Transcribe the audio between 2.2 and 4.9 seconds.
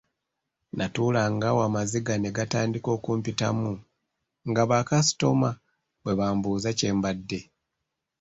gatandika okumpitamu nga ba